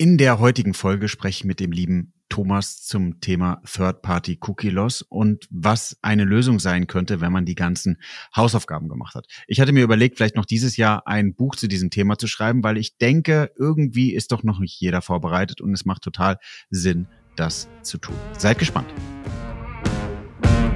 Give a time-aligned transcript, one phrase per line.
[0.00, 5.02] In der heutigen Folge spreche ich mit dem lieben Thomas zum Thema Third-Party Cookie Loss
[5.02, 7.98] und was eine Lösung sein könnte, wenn man die ganzen
[8.36, 9.26] Hausaufgaben gemacht hat.
[9.48, 12.62] Ich hatte mir überlegt, vielleicht noch dieses Jahr ein Buch zu diesem Thema zu schreiben,
[12.62, 16.38] weil ich denke, irgendwie ist doch noch nicht jeder vorbereitet und es macht total
[16.70, 18.14] Sinn, das zu tun.
[18.38, 18.94] Seid gespannt.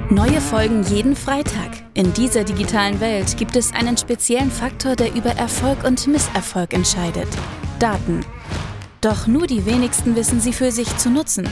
[0.09, 1.71] Neue Folgen jeden Freitag.
[1.93, 7.29] In dieser digitalen Welt gibt es einen speziellen Faktor, der über Erfolg und Misserfolg entscheidet.
[7.79, 8.19] Daten.
[9.03, 11.49] Doch nur die wenigsten wissen sie für sich zu nutzen.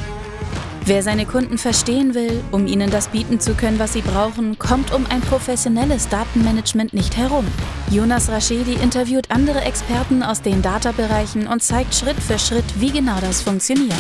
[0.86, 4.94] Wer seine Kunden verstehen will, um ihnen das bieten zu können, was sie brauchen, kommt
[4.94, 7.46] um ein professionelles Datenmanagement nicht herum.
[7.90, 13.20] Jonas Raschedi interviewt andere Experten aus den Data-Bereichen und zeigt Schritt für Schritt, wie genau
[13.20, 13.91] das funktioniert.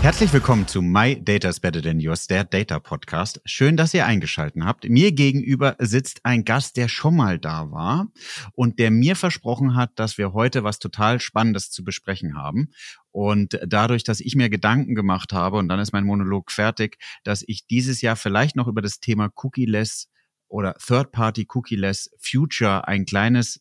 [0.00, 3.40] Herzlich willkommen zu My Data is Better Than Yours, der Data Podcast.
[3.44, 4.88] Schön, dass ihr eingeschalten habt.
[4.88, 8.06] Mir gegenüber sitzt ein Gast, der schon mal da war
[8.52, 12.70] und der mir versprochen hat, dass wir heute was total Spannendes zu besprechen haben.
[13.10, 17.42] Und dadurch, dass ich mir Gedanken gemacht habe, und dann ist mein Monolog fertig, dass
[17.46, 20.08] ich dieses Jahr vielleicht noch über das Thema Cookie-less
[20.46, 23.60] oder Third-Party Cookie-less Future ein kleines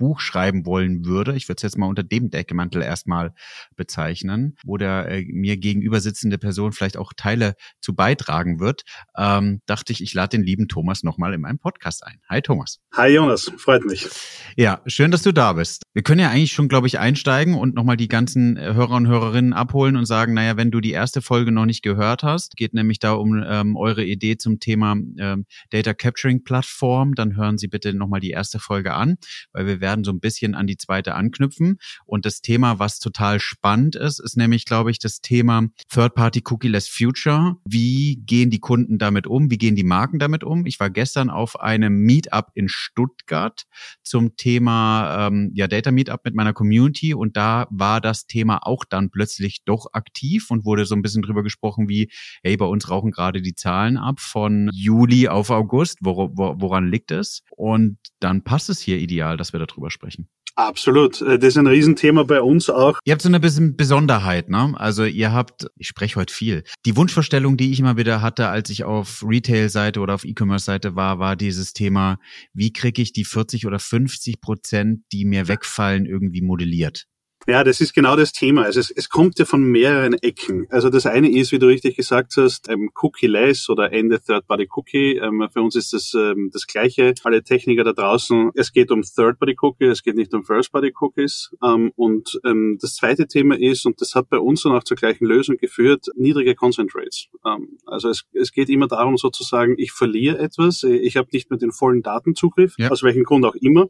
[0.00, 3.34] Buch schreiben wollen würde, ich würde es jetzt mal unter dem Deckmantel erstmal
[3.76, 8.82] bezeichnen, wo der äh, mir gegenüber sitzende Person vielleicht auch Teile zu beitragen wird,
[9.16, 12.18] ähm, dachte ich, ich lade den lieben Thomas nochmal in meinen Podcast ein.
[12.30, 12.80] Hi Thomas.
[12.94, 14.08] Hi Jonas, freut mich.
[14.56, 15.82] Ja, schön, dass du da bist.
[15.92, 19.06] Wir können ja eigentlich schon, glaube ich, einsteigen und nochmal die ganzen äh, Hörer und
[19.06, 22.72] Hörerinnen abholen und sagen, naja, wenn du die erste Folge noch nicht gehört hast, geht
[22.72, 27.68] nämlich da um ähm, eure Idee zum Thema ähm, Data Capturing Plattform, dann hören Sie
[27.68, 29.18] bitte nochmal die erste Folge an,
[29.52, 31.78] weil wir werden werden so ein bisschen an die zweite anknüpfen.
[32.06, 36.88] Und das Thema, was total spannend ist, ist nämlich, glaube ich, das Thema Third-Party Cookie-less
[36.88, 37.56] Future.
[37.64, 39.50] Wie gehen die Kunden damit um?
[39.50, 40.64] Wie gehen die Marken damit um?
[40.64, 43.64] Ich war gestern auf einem Meetup in Stuttgart
[44.04, 48.84] zum Thema ähm, ja, Data Meetup mit meiner Community und da war das Thema auch
[48.84, 52.10] dann plötzlich doch aktiv und wurde so ein bisschen drüber gesprochen wie,
[52.44, 55.98] hey, bei uns rauchen gerade die Zahlen ab von Juli auf August.
[56.02, 57.42] Wor woran liegt es?
[57.56, 60.28] Und dann passt es hier ideal, dass wir darüber drüber sprechen.
[60.56, 61.20] Absolut.
[61.22, 62.98] Äh, das ist ein Riesenthema bei uns auch.
[63.04, 64.74] Ihr habt so eine bisschen Besonderheit, ne?
[64.76, 66.64] Also ihr habt, ich spreche heute viel.
[66.84, 71.18] Die Wunschvorstellung, die ich immer wieder hatte, als ich auf Retail-Seite oder auf E-Commerce-Seite war,
[71.18, 72.18] war dieses Thema,
[72.52, 77.06] wie kriege ich die 40 oder 50 Prozent, die mir wegfallen, irgendwie modelliert?
[77.46, 78.64] Ja, das ist genau das Thema.
[78.64, 80.66] Also es, es kommt ja von mehreren Ecken.
[80.70, 85.16] Also das eine ist, wie du richtig gesagt hast, ähm, Cookie-less oder Ende Third-Party-Cookie.
[85.16, 87.14] Ähm, für uns ist das ähm, das Gleiche.
[87.24, 91.56] Alle Techniker da draußen, es geht um Third-Party-Cookie, es geht nicht um First-Party-Cookies.
[91.64, 94.98] Ähm, und ähm, das zweite Thema ist, und das hat bei uns dann auch zur
[94.98, 97.28] gleichen Lösung geführt, niedrige Consent Rates.
[97.46, 101.58] Ähm, also es, es geht immer darum sozusagen, ich verliere etwas, ich habe nicht mehr
[101.58, 102.90] den vollen Datenzugriff, ja.
[102.90, 103.88] aus welchem Grund auch immer.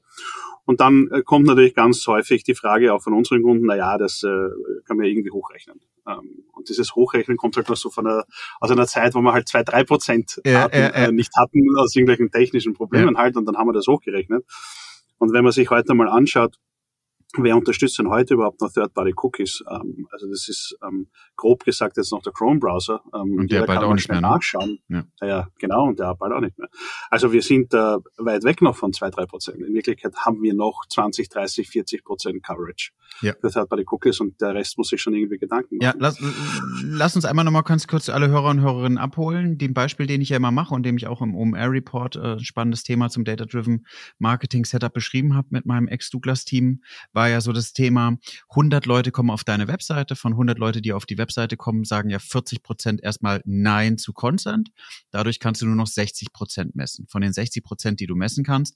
[0.70, 3.98] Und dann äh, kommt natürlich ganz häufig die Frage auch von unseren Kunden, na ja,
[3.98, 4.48] das äh,
[4.86, 5.80] kann man irgendwie hochrechnen.
[6.06, 8.24] Ähm, und dieses Hochrechnen kommt halt noch so von einer,
[8.60, 11.60] aus einer Zeit, wo wir halt zwei, drei Prozent ja, hatten, äh, äh, nicht hatten
[11.78, 13.20] aus irgendwelchen technischen Problemen ja.
[13.20, 14.44] halt und dann haben wir das hochgerechnet.
[15.18, 16.56] Und wenn man sich heute mal anschaut,
[17.36, 19.62] Wer unterstützt denn heute überhaupt noch Third-Party-Cookies?
[19.70, 23.02] Ähm, also das ist ähm, grob gesagt jetzt noch der Chrome-Browser.
[23.14, 24.28] Ähm, und der bald auch nicht mehr ne?
[24.28, 24.78] nachschauen.
[24.88, 25.04] Ja.
[25.20, 25.48] ja.
[25.58, 26.68] genau, und der bald auch nicht mehr.
[27.08, 29.58] Also wir sind äh, weit weg noch von zwei, drei Prozent.
[29.60, 33.34] In Wirklichkeit haben wir noch 20, 30, 40 Prozent Coverage ja.
[33.40, 35.86] für Third-Party-Cookies und der Rest muss sich schon irgendwie Gedanken machen.
[35.86, 36.18] Ja, lass,
[36.82, 39.56] lass uns einmal nochmal ganz kurz alle Hörer und Hörerinnen abholen.
[39.56, 42.82] Dem Beispiel, den ich ja immer mache und dem ich auch im OMR-Report äh, spannendes
[42.82, 43.86] Thema zum Data-Driven
[44.18, 46.80] Marketing-Setup beschrieben habe mit meinem Ex-Douglas-Team,
[47.20, 48.16] war ja so das Thema,
[48.48, 52.08] 100 Leute kommen auf deine Webseite, von 100 Leute, die auf die Webseite kommen, sagen
[52.08, 54.70] ja 40 Prozent erstmal Nein zu Consent.
[55.10, 57.06] Dadurch kannst du nur noch 60 Prozent messen.
[57.08, 58.74] Von den 60 Prozent, die du messen kannst,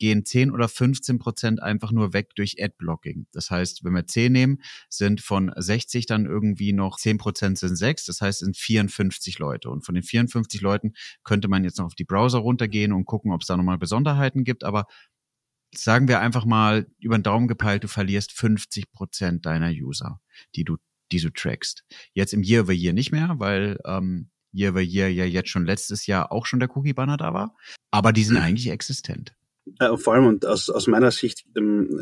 [0.00, 3.28] gehen 10 oder 15 Prozent einfach nur weg durch Adblocking.
[3.30, 7.76] Das heißt, wenn wir 10 nehmen, sind von 60 dann irgendwie noch 10 Prozent sind
[7.76, 8.06] 6.
[8.06, 9.70] Das heißt, sind 54 Leute.
[9.70, 13.30] Und von den 54 Leuten könnte man jetzt noch auf die Browser runtergehen und gucken,
[13.30, 14.64] ob es da nochmal Besonderheiten gibt.
[14.64, 14.86] Aber
[15.74, 20.20] sagen wir einfach mal über den Daumen gepeilt, du verlierst 50 Prozent deiner User,
[20.54, 20.76] die du,
[21.12, 21.84] die du trackst.
[22.12, 25.66] Jetzt im Year over Year nicht mehr, weil ähm, Year over Year ja jetzt schon
[25.66, 27.54] letztes Jahr auch schon der Cookie-Banner da war.
[27.90, 28.42] Aber die sind mhm.
[28.42, 29.34] eigentlich existent.
[29.80, 32.00] Äh, vor allem und aus, aus meiner Sicht ähm,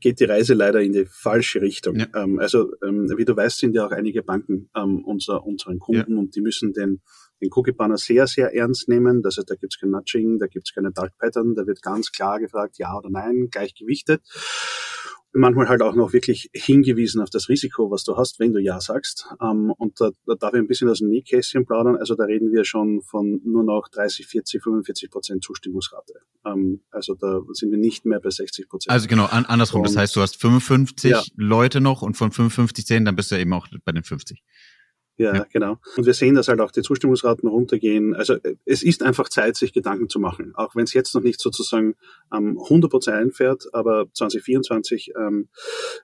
[0.00, 1.98] geht die Reise leider in die falsche Richtung.
[1.98, 2.06] Ja.
[2.14, 6.12] Ähm, also ähm, wie du weißt, sind ja auch einige Banken ähm, unser, unseren Kunden
[6.12, 6.18] ja.
[6.18, 7.00] und die müssen den
[7.40, 9.22] den Cookie Banner sehr, sehr ernst nehmen.
[9.22, 11.82] Das heißt, da gibt es kein Nudging, da gibt es keine Dark Pattern, da wird
[11.82, 14.22] ganz klar gefragt, ja oder nein, gleich gewichtet.
[15.32, 18.80] manchmal halt auch noch wirklich hingewiesen auf das Risiko, was du hast, wenn du Ja
[18.80, 19.26] sagst.
[19.40, 21.96] Ähm, und da, da darf ich ein bisschen aus dem Nähkästchen plaudern.
[21.96, 26.14] Also da reden wir schon von nur noch 30, 40, 45 Prozent Zustimmungsrate.
[26.44, 28.92] Ähm, also da sind wir nicht mehr bei 60 Prozent.
[28.92, 29.82] Also genau, an, andersrum.
[29.82, 31.22] Und, das heißt, du hast 55 ja.
[31.36, 34.42] Leute noch und von 55 10, dann bist du eben auch bei den 50.
[35.20, 35.76] Ja, ja, genau.
[35.98, 38.14] Und wir sehen, dass halt auch die Zustimmungsraten runtergehen.
[38.14, 40.54] Also es ist einfach Zeit, sich Gedanken zu machen.
[40.54, 41.94] Auch wenn es jetzt noch nicht sozusagen
[42.32, 45.50] ähm, 100 Prozent einfährt, aber 2024 ähm,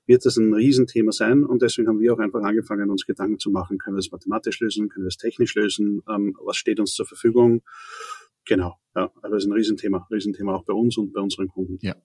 [0.04, 1.44] wird das ein Riesenthema sein.
[1.44, 4.60] Und deswegen haben wir auch einfach angefangen, uns Gedanken zu machen, können wir es mathematisch
[4.60, 7.62] lösen, können wir es technisch lösen, ähm, was steht uns zur Verfügung.
[8.44, 11.78] Genau, ja, also es ist ein Riesenthema, Riesenthema auch bei uns und bei unseren Kunden.
[11.80, 11.96] Ja.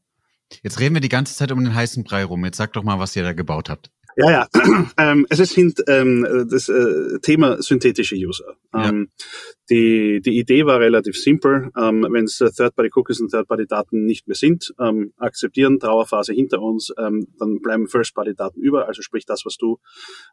[0.64, 2.46] Jetzt reden wir die ganze Zeit um den heißen Brei rum.
[2.46, 3.92] Jetzt sag doch mal, was ihr da gebaut habt.
[4.18, 4.48] Ja, ja.
[4.98, 8.56] ähm, es sind ähm, das äh, Thema synthetische User.
[8.74, 9.26] Ähm, ja.
[9.70, 11.72] die, die Idee war relativ simpel.
[11.78, 17.28] Ähm, Wenn es Third-Party-Cookies und Third-Party-Daten nicht mehr sind, ähm, akzeptieren, Trauerphase hinter uns, ähm,
[17.40, 19.80] dann bleiben First-Party-Daten über, also sprich das, was du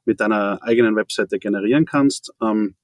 [0.04, 2.32] mit deiner eigenen Webseite generieren kannst.
[2.42, 2.74] Ähm,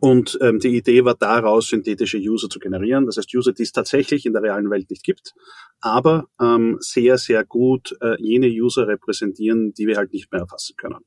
[0.00, 3.06] und ähm, die Idee war daraus, synthetische User zu generieren.
[3.06, 5.34] Das heißt, User, die es tatsächlich in der realen Welt nicht gibt,
[5.80, 10.76] aber ähm, sehr, sehr gut äh, jene User repräsentieren, die wir halt nicht mehr erfassen
[10.76, 11.00] können.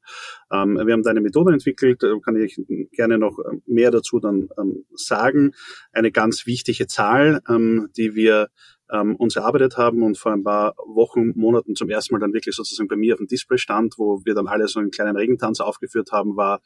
[0.52, 2.60] Ähm, wir haben da eine Methode entwickelt, äh, kann ich
[2.92, 5.52] gerne noch äh, mehr dazu dann ähm, sagen.
[5.92, 8.50] Eine ganz wichtige Zahl, ähm, die wir
[8.92, 12.56] ähm, uns erarbeitet haben und vor ein paar Wochen, Monaten zum ersten Mal dann wirklich
[12.56, 15.60] sozusagen bei mir auf dem Display stand, wo wir dann alle so einen kleinen Regentanz
[15.60, 16.62] aufgeführt haben, war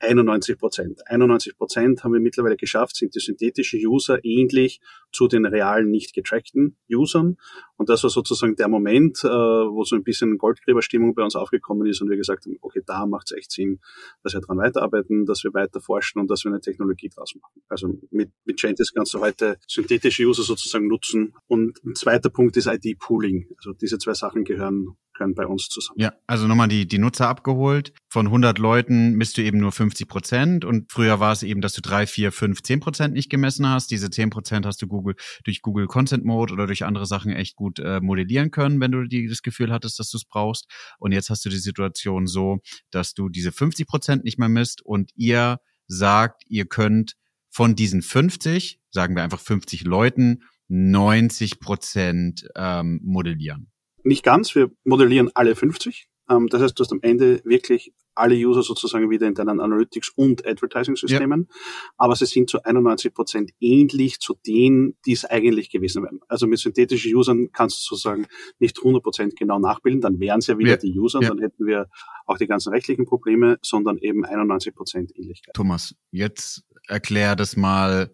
[0.00, 1.06] 91 Prozent.
[1.06, 4.80] 91 Prozent haben wir mittlerweile geschafft, sind die synthetische User ähnlich
[5.12, 7.36] zu den realen, nicht getrackten Usern.
[7.76, 11.86] Und das war sozusagen der Moment, äh, wo so ein bisschen Goldgräberstimmung bei uns aufgekommen
[11.86, 13.80] ist und wir gesagt haben, okay, da macht es echt Sinn,
[14.22, 17.62] dass wir daran weiterarbeiten, dass wir weiter forschen und dass wir eine Technologie draus machen.
[17.68, 21.34] Also mit, mit Chantis kannst du heute synthetische User sozusagen nutzen.
[21.46, 23.48] Und ein zweiter Punkt ist ID-Pooling.
[23.56, 24.96] Also diese zwei Sachen gehören
[25.28, 26.00] bei uns zusammen.
[26.00, 27.92] Ja, also nochmal die, die Nutzer abgeholt.
[28.08, 31.74] Von 100 Leuten misst du eben nur 50 Prozent und früher war es eben, dass
[31.74, 33.90] du drei, vier, fünf, zehn Prozent nicht gemessen hast.
[33.90, 34.99] Diese zehn Prozent hast du Google
[35.44, 39.04] durch Google Content Mode oder durch andere Sachen echt gut äh, modellieren können, wenn du
[39.04, 40.66] die, das Gefühl hattest, dass du es brauchst.
[40.98, 42.58] Und jetzt hast du die Situation so,
[42.90, 47.16] dass du diese 50 Prozent nicht mehr misst und ihr sagt, ihr könnt
[47.50, 53.72] von diesen 50, sagen wir einfach 50 Leuten, 90 Prozent ähm, modellieren.
[54.04, 56.06] Nicht ganz, wir modellieren alle 50.
[56.30, 60.12] Ähm, das heißt, du hast am Ende wirklich alle User sozusagen wieder in deinen Analytics-
[60.14, 61.48] und Advertising-Systemen.
[61.48, 61.56] Ja.
[61.96, 66.20] Aber sie sind zu 91 Prozent ähnlich zu denen, die es eigentlich gewesen wären.
[66.28, 68.26] Also mit synthetischen Usern kannst du sozusagen
[68.58, 70.76] nicht 100 Prozent genau nachbilden, dann wären es ja wieder ja.
[70.76, 71.28] die User, ja.
[71.28, 71.88] dann hätten wir
[72.26, 75.54] auch die ganzen rechtlichen Probleme, sondern eben 91 Prozent Ähnlichkeit.
[75.54, 78.12] Thomas, jetzt erklär das mal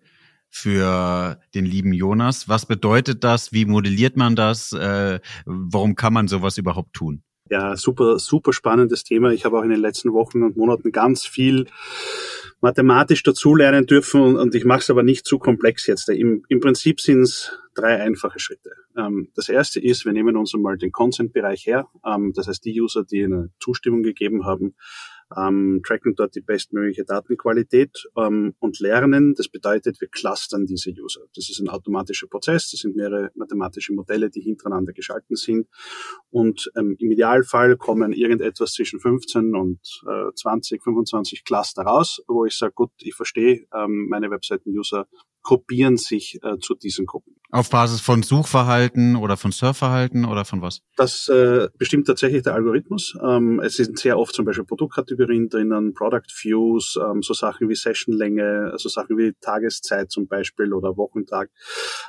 [0.49, 2.49] für den lieben Jonas.
[2.49, 3.53] Was bedeutet das?
[3.53, 4.73] Wie modelliert man das?
[4.73, 7.23] Äh, warum kann man sowas überhaupt tun?
[7.49, 9.31] Ja, super, super spannendes Thema.
[9.31, 11.67] Ich habe auch in den letzten Wochen und Monaten ganz viel
[12.61, 16.09] mathematisch dazulernen dürfen und, und ich mache es aber nicht zu komplex jetzt.
[16.09, 18.71] Im, im Prinzip sind es drei einfache Schritte.
[18.97, 21.87] Ähm, das erste ist, wir nehmen uns einmal den Consent-Bereich her.
[22.05, 24.75] Ähm, das heißt, die User, die eine Zustimmung gegeben haben,
[25.37, 29.35] ähm, tracken dort die bestmögliche Datenqualität ähm, und lernen.
[29.35, 31.23] Das bedeutet, wir clustern diese User.
[31.35, 32.71] Das ist ein automatischer Prozess.
[32.71, 35.69] Das sind mehrere mathematische Modelle, die hintereinander geschalten sind.
[36.31, 42.45] Und ähm, im Idealfall kommen irgendetwas zwischen 15 und äh, 20, 25 Cluster raus, wo
[42.45, 45.09] ich sage, gut, ich verstehe, ähm, meine Webseiten-User
[45.47, 47.37] gruppieren sich äh, zu diesen Gruppen.
[47.53, 50.83] Auf Basis von Suchverhalten oder von Surfverhalten oder von was?
[50.97, 53.17] Das äh, bestimmt tatsächlich der Algorithmus.
[53.25, 57.77] Ähm, es sind sehr oft zum Beispiel Produktkategorien drinnen, Product Views, ähm, so Sachen wie
[57.77, 61.51] Sessionlänge, also Sachen wie Tageszeit zum Beispiel oder Wochentag.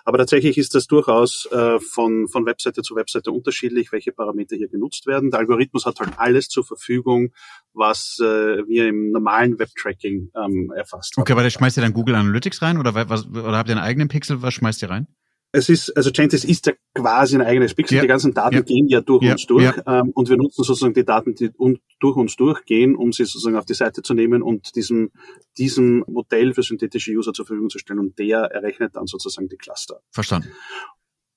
[0.03, 4.69] Aber tatsächlich ist das durchaus äh, von, von Webseite zu Webseite unterschiedlich, welche Parameter hier
[4.69, 5.29] genutzt werden.
[5.29, 7.29] Der Algorithmus hat halt alles zur Verfügung,
[7.73, 8.25] was äh,
[8.67, 12.79] wir im normalen Webtracking ähm, erfasst Okay, aber da schmeißt ihr dann Google Analytics rein
[12.79, 14.41] oder, was, oder habt ihr einen eigenen Pixel?
[14.41, 15.07] Was schmeißt ihr rein?
[15.51, 17.95] es ist, also Changes ist ja quasi ein eigenes Pixel.
[17.95, 18.01] Ja.
[18.01, 18.61] Die ganzen Daten ja.
[18.61, 19.31] gehen ja durch ja.
[19.33, 19.73] uns durch.
[19.85, 23.55] Ähm, und wir nutzen sozusagen die Daten, die un durch uns durchgehen, um sie sozusagen
[23.55, 25.11] auf die Seite zu nehmen und diesem,
[25.57, 27.99] diesem Modell für synthetische User zur Verfügung zu stellen.
[27.99, 30.01] Und der errechnet dann sozusagen die Cluster.
[30.11, 30.49] Verstanden.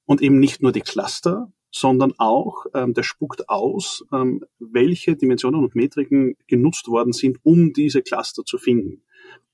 [0.04, 5.62] Und eben nicht nur die Cluster, sondern auch, ähm, der spuckt aus, ähm, welche Dimensionen
[5.62, 9.02] und Metriken genutzt worden sind, um diese Cluster zu finden.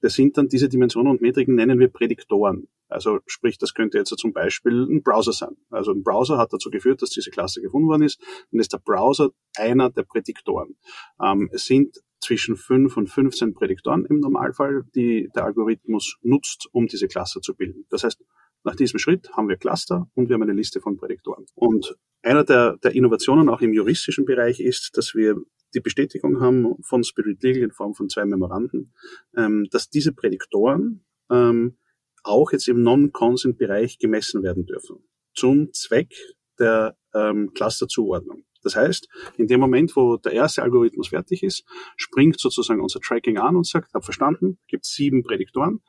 [0.00, 2.68] Das sind dann diese Dimensionen und Metriken nennen wir Prädiktoren.
[2.88, 5.56] Also sprich, das könnte jetzt zum Beispiel ein Browser sein.
[5.70, 8.20] Also ein Browser hat dazu geführt, dass diese Klasse gefunden worden ist.
[8.50, 10.76] Dann ist der Browser einer der Prädiktoren.
[11.20, 16.86] Ähm, es sind zwischen 5 und 15 Prädiktoren im Normalfall, die der Algorithmus nutzt, um
[16.86, 17.86] diese Klasse zu bilden.
[17.90, 18.22] Das heißt,
[18.66, 21.46] nach diesem Schritt haben wir Cluster und wir haben eine Liste von Prädiktoren.
[21.54, 25.36] Und einer der, der Innovationen auch im juristischen Bereich ist, dass wir
[25.72, 28.92] die Bestätigung haben von Spirit Legal in Form von zwei Memoranden,
[29.36, 31.78] ähm, dass diese Prädiktoren ähm,
[32.24, 34.96] auch jetzt im Non-Consent-Bereich gemessen werden dürfen.
[35.32, 36.12] Zum Zweck
[36.58, 38.44] der ähm, Clusterzuordnung.
[38.62, 41.64] Das heißt, in dem Moment, wo der erste Algorithmus fertig ist,
[41.96, 45.82] springt sozusagen unser Tracking an und sagt, hab verstanden, gibt sieben Prädiktoren.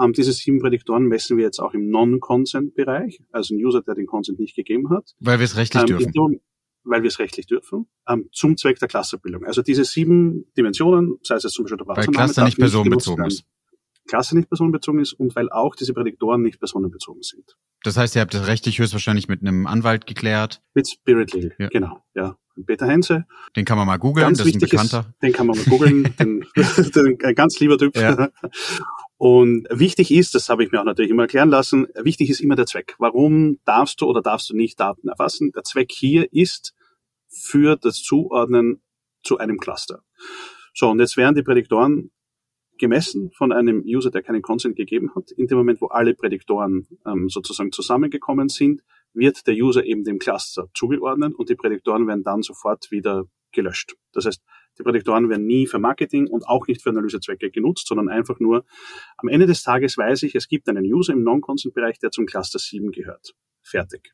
[0.00, 4.06] Ähm, diese sieben Prädiktoren messen wir jetzt auch im Non-Consent-Bereich, also ein User, der den
[4.06, 5.14] Consent nicht gegeben hat.
[5.20, 6.12] Weil wir es rechtlich ähm, dürfen.
[6.12, 6.40] Dem,
[6.82, 9.44] weil wir es rechtlich dürfen, ähm, zum Zweck der Klasserbildung.
[9.44, 13.44] Also diese sieben Dimensionen, sei es jetzt zum Beispiel der Weil Cluster nicht personenbezogen ist.
[14.06, 17.56] Klasse nicht personenbezogen ist und weil auch diese Prädiktoren nicht personenbezogen sind.
[17.82, 20.62] Das heißt, ihr habt das rechtlich höchstwahrscheinlich mit einem Anwalt geklärt?
[20.74, 21.68] Mit Spirit Legal, ja.
[21.68, 22.36] genau, ja.
[22.64, 23.26] Peter Hense.
[23.54, 25.00] Den kann man mal googeln, das ist ein Bekannter.
[25.00, 27.94] Ist, den kann man mal googeln, den, den, ein ganz lieber Typ.
[27.96, 28.30] Ja.
[29.18, 32.56] Und wichtig ist, das habe ich mir auch natürlich immer erklären lassen, wichtig ist immer
[32.56, 32.94] der Zweck.
[32.98, 35.52] Warum darfst du oder darfst du nicht Daten erfassen?
[35.52, 36.74] Der Zweck hier ist
[37.28, 38.80] für das Zuordnen
[39.22, 40.02] zu einem Cluster.
[40.74, 42.10] So, und jetzt werden die Prädiktoren
[42.78, 45.30] gemessen von einem User, der keinen Consent gegeben hat.
[45.32, 48.82] In dem Moment, wo alle Prädiktoren ähm, sozusagen zusammengekommen sind,
[49.14, 53.94] wird der User eben dem Cluster zugeordnet und die Prädiktoren werden dann sofort wieder gelöscht.
[54.12, 54.42] Das heißt,
[54.78, 58.64] die Prädiktoren werden nie für Marketing und auch nicht für Analysezwecke genutzt, sondern einfach nur,
[59.16, 62.58] am Ende des Tages weiß ich, es gibt einen User im Non-Consent-Bereich, der zum Cluster
[62.58, 63.34] 7 gehört.
[63.62, 64.12] Fertig.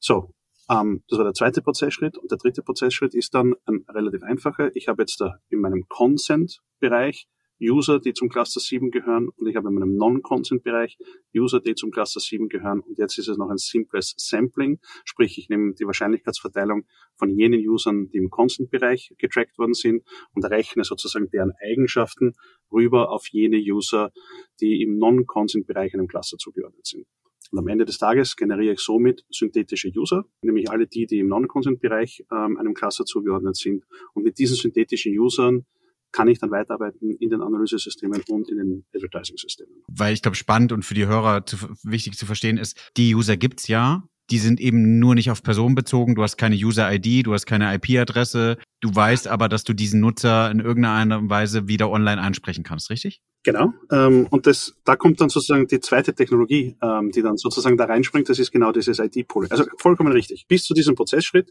[0.00, 0.32] So,
[0.70, 2.16] ähm, das war der zweite Prozessschritt.
[2.16, 4.74] Und der dritte Prozessschritt ist dann ein relativ einfacher.
[4.74, 7.28] Ich habe jetzt da in meinem Consent-Bereich
[7.60, 10.98] User, die zum Cluster 7 gehören und ich habe in meinem Non-Consent-Bereich
[11.34, 15.38] User, die zum Cluster 7 gehören und jetzt ist es noch ein simples Sampling, sprich
[15.38, 16.86] ich nehme die Wahrscheinlichkeitsverteilung
[17.16, 20.02] von jenen Usern, die im Consent-Bereich getrackt worden sind
[20.34, 22.34] und rechne sozusagen deren Eigenschaften
[22.72, 24.12] rüber auf jene User,
[24.60, 27.06] die im Non-Consent-Bereich einem Cluster zugeordnet sind.
[27.50, 31.28] Und am Ende des Tages generiere ich somit synthetische User, nämlich alle die, die im
[31.28, 33.84] Non-Consent-Bereich ähm, einem Cluster zugeordnet sind.
[34.14, 35.66] Und mit diesen synthetischen Usern
[36.12, 39.84] kann ich dann weiterarbeiten in den Analysesystemen und in den Advertising-Systemen.
[39.88, 43.36] Weil ich glaube, spannend und für die Hörer zu, wichtig zu verstehen ist, die User
[43.36, 46.14] gibt's ja, die sind eben nur nicht auf Personen bezogen.
[46.14, 48.58] Du hast keine User-ID, du hast keine IP-Adresse.
[48.80, 53.20] Du weißt aber, dass du diesen Nutzer in irgendeiner Weise wieder online ansprechen kannst, richtig?
[53.42, 53.72] Genau.
[53.90, 57.86] Ähm, und das, da kommt dann sozusagen die zweite Technologie, ähm, die dann sozusagen da
[57.86, 58.28] reinspringt.
[58.28, 59.50] Das ist genau dieses ID-Pooling.
[59.50, 60.46] Also vollkommen richtig.
[60.46, 61.50] Bis zu diesem Prozessschritt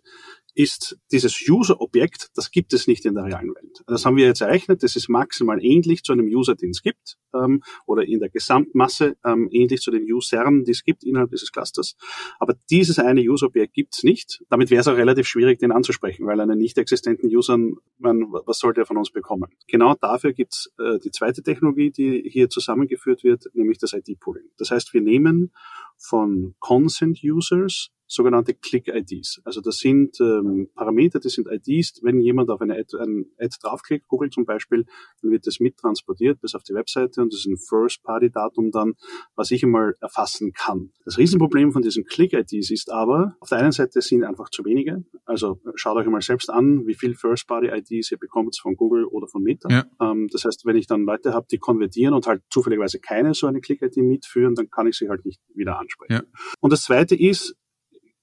[0.53, 3.83] ist dieses User-Objekt, das gibt es nicht in der realen Welt.
[3.87, 4.83] Das haben wir jetzt errechnet.
[4.83, 9.15] Das ist maximal ähnlich zu einem User, den es gibt, ähm, oder in der Gesamtmasse
[9.25, 11.95] ähm, ähnlich zu den Usern, die es gibt innerhalb dieses Clusters.
[12.39, 14.43] Aber dieses eine User-Objekt gibt es nicht.
[14.49, 18.59] Damit wäre es auch relativ schwierig, den anzusprechen, weil einen nicht existenten Usern, man, was
[18.59, 19.49] sollte er von uns bekommen?
[19.67, 23.93] Genau dafür gibt es äh, die zweite Technologie, Technologie, die hier zusammengeführt wird, nämlich das
[23.93, 24.49] ID-Pooling.
[24.57, 25.51] Das heißt, wir nehmen
[25.97, 29.41] von Consent-Users sogenannte Click-IDs.
[29.45, 32.01] Also das sind ähm, Parameter, das sind IDs.
[32.03, 34.85] Wenn jemand auf eine Ad, ein Ad draufklickt, Google zum Beispiel,
[35.21, 38.93] dann wird das mittransportiert bis auf die Webseite und das ist ein First-Party-Datum dann,
[39.35, 40.91] was ich einmal erfassen kann.
[41.05, 45.05] Das Riesenproblem von diesen Click-IDs ist aber, auf der einen Seite sind einfach zu wenige.
[45.25, 49.43] Also schaut euch einmal selbst an, wie viel First-Party-IDs ihr bekommt von Google oder von
[49.43, 49.69] Meta.
[49.69, 49.85] Ja.
[50.01, 53.45] Ähm, das heißt, wenn ich dann Leute habe, die konvertieren und halt zufälligerweise keine so
[53.45, 56.13] eine Click-ID mitführen, dann kann ich sie halt nicht wieder ansprechen.
[56.13, 56.23] Ja.
[56.59, 57.55] Und das zweite ist,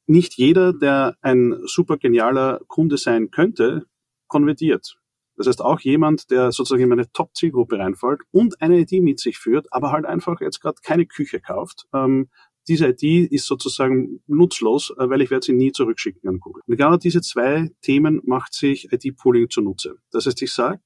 [0.06, 3.86] nicht jeder, der ein super genialer Kunde sein könnte,
[4.28, 4.98] konvertiert.
[5.36, 9.38] Das heißt, auch jemand, der sozusagen in meine Top-Zielgruppe reinfällt und eine ID mit sich
[9.38, 12.30] führt, aber halt einfach jetzt gerade keine Küche kauft, ähm,
[12.68, 16.62] diese ID ist sozusagen nutzlos, äh, weil ich werde sie nie zurückschicken an Google.
[16.66, 19.96] Und genau diese zwei Themen macht sich ID-Pooling zunutze.
[20.10, 20.80] Das heißt, ich sage,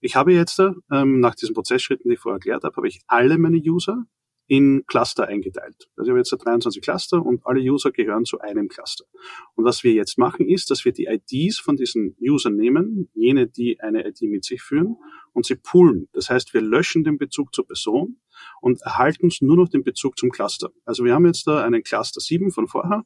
[0.00, 3.38] ich habe jetzt ähm, nach diesen Prozessschritten, die ich vorher erklärt habe, habe ich alle
[3.38, 4.04] meine User
[4.48, 5.88] in Cluster eingeteilt.
[5.96, 9.04] Also ich habe jetzt 23 Cluster und alle User gehören zu einem Cluster.
[9.54, 13.48] Und was wir jetzt machen ist, dass wir die IDs von diesen Usern nehmen, jene,
[13.48, 14.96] die eine ID mit sich führen,
[15.32, 16.08] und sie poolen.
[16.12, 18.16] Das heißt, wir löschen den Bezug zur Person
[18.60, 20.70] und erhalten nur noch den Bezug zum Cluster.
[20.84, 23.04] Also wir haben jetzt da einen Cluster 7 von vorher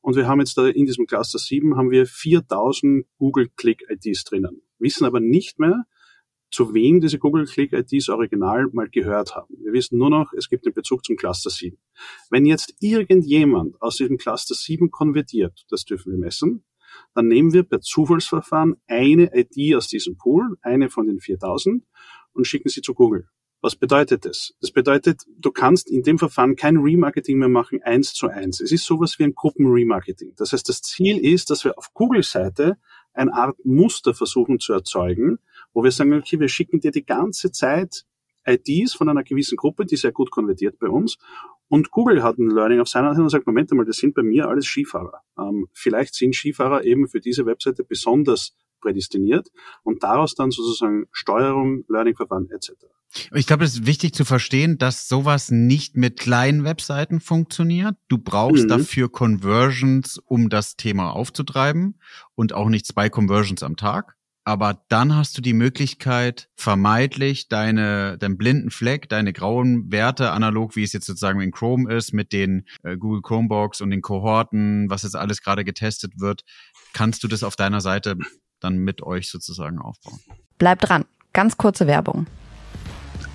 [0.00, 4.24] und wir haben jetzt da in diesem Cluster 7 haben wir 4000 Google Click IDs
[4.24, 4.62] drinnen.
[4.80, 5.84] Wissen aber nicht mehr,
[6.50, 9.54] zu wem diese Google Click IDs original mal gehört haben.
[9.62, 11.76] Wir wissen nur noch, es gibt einen Bezug zum Cluster 7.
[12.30, 16.64] Wenn jetzt irgendjemand aus diesem Cluster 7 konvertiert, das dürfen wir messen,
[17.14, 21.84] dann nehmen wir per Zufallsverfahren eine ID aus diesem Pool, eine von den 4000
[22.32, 23.28] und schicken sie zu Google.
[23.60, 24.54] Was bedeutet das?
[24.60, 28.60] Das bedeutet, du kannst in dem Verfahren kein Remarketing mehr machen, eins zu eins.
[28.60, 30.34] Es ist sowas wie ein Gruppenremarketing.
[30.36, 32.78] Das heißt, das Ziel ist, dass wir auf Google-Seite
[33.14, 35.38] eine Art Muster versuchen zu erzeugen,
[35.72, 38.04] wo wir sagen, okay, wir schicken dir die ganze Zeit
[38.46, 41.18] IDs von einer gewissen Gruppe, die sehr gut konvertiert bei uns.
[41.68, 44.22] Und Google hat ein Learning auf seiner Seite und sagt, Moment einmal, das sind bei
[44.22, 45.20] mir alles Skifahrer.
[45.38, 49.48] Ähm, vielleicht sind Skifahrer eben für diese Webseite besonders prädestiniert
[49.82, 52.72] und daraus dann sozusagen Steuerung, Learning-Verfahren etc.
[53.34, 57.96] Ich glaube, es ist wichtig zu verstehen, dass sowas nicht mit kleinen Webseiten funktioniert.
[58.08, 58.68] Du brauchst mhm.
[58.68, 61.98] dafür Conversions, um das Thema aufzutreiben
[62.34, 64.17] und auch nicht zwei Conversions am Tag.
[64.48, 70.74] Aber dann hast du die Möglichkeit, vermeidlich deine, deinen blinden Fleck, deine grauen Werte, analog
[70.74, 74.88] wie es jetzt sozusagen in Chrome ist, mit den äh, Google Chromebox und den Kohorten,
[74.88, 76.44] was jetzt alles gerade getestet wird,
[76.94, 78.16] kannst du das auf deiner Seite
[78.58, 80.18] dann mit euch sozusagen aufbauen.
[80.56, 81.04] Bleib dran.
[81.34, 82.26] Ganz kurze Werbung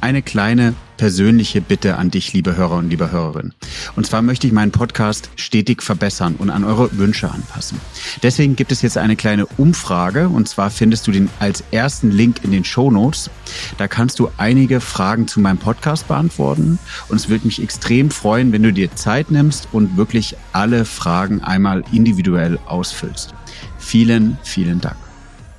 [0.03, 3.53] eine kleine persönliche Bitte an dich, liebe Hörer und liebe Hörerin.
[3.95, 7.79] Und zwar möchte ich meinen Podcast stetig verbessern und an eure Wünsche anpassen.
[8.21, 12.43] Deswegen gibt es jetzt eine kleine Umfrage und zwar findest du den als ersten Link
[12.43, 13.29] in den Show Notes.
[13.77, 18.51] Da kannst du einige Fragen zu meinem Podcast beantworten und es würde mich extrem freuen,
[18.51, 23.33] wenn du dir Zeit nimmst und wirklich alle Fragen einmal individuell ausfüllst.
[23.79, 24.97] Vielen, vielen Dank.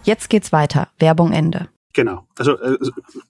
[0.04, 0.88] Jetzt geht's weiter.
[0.98, 1.68] Werbung Ende.
[1.94, 2.26] Genau.
[2.36, 2.76] Also äh,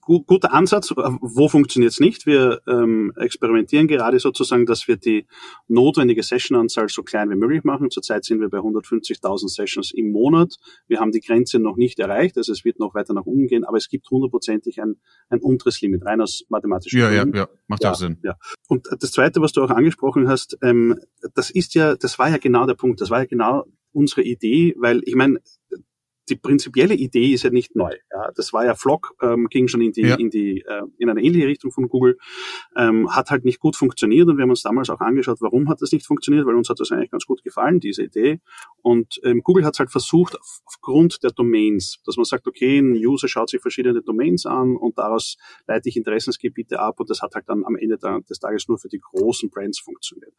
[0.01, 0.91] guter Ansatz.
[0.91, 2.25] Wo funktioniert es nicht?
[2.25, 5.27] Wir ähm, experimentieren gerade sozusagen, dass wir die
[5.67, 7.91] notwendige Sessionanzahl so klein wie möglich machen.
[7.91, 10.55] Zurzeit sind wir bei 150.000 Sessions im Monat.
[10.87, 13.63] Wir haben die Grenze noch nicht erreicht, also es wird noch weiter nach unten gehen,
[13.63, 14.95] aber es gibt hundertprozentig ein,
[15.29, 17.37] ein unteres Limit, rein aus mathematischen Ja, Gründen.
[17.37, 18.17] ja, ja, macht ja, auch Sinn.
[18.23, 18.35] Ja.
[18.67, 20.99] Und das Zweite, was du auch angesprochen hast, ähm,
[21.35, 24.73] das ist ja, das war ja genau der Punkt, das war ja genau unsere Idee,
[24.77, 25.39] weil ich meine,
[26.29, 27.95] die prinzipielle Idee ist ja nicht neu.
[28.11, 30.15] Ja, das war ja Flock, ähm, ging schon in die, ja.
[30.15, 32.17] in die, äh, in eine ähnliche Richtung von Google,
[32.75, 35.81] ähm, hat halt nicht gut funktioniert und wir haben uns damals auch angeschaut, warum hat
[35.81, 38.39] das nicht funktioniert, weil uns hat das eigentlich ganz gut gefallen, diese Idee.
[38.81, 42.79] Und ähm, Google hat es halt versucht, auf, aufgrund der Domains, dass man sagt, okay,
[42.79, 47.21] ein User schaut sich verschiedene Domains an und daraus leite ich Interessensgebiete ab und das
[47.21, 50.33] hat halt dann am Ende des Tages nur für die großen Brands funktioniert.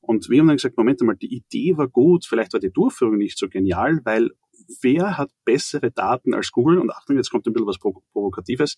[0.00, 3.18] Und wir haben dann gesagt, Moment einmal, die Idee war gut, vielleicht war die Durchführung
[3.18, 4.30] nicht so genial, weil
[4.82, 6.78] wer hat bessere Daten als Google?
[6.78, 8.76] Und Achtung, jetzt kommt ein bisschen was Provokatives.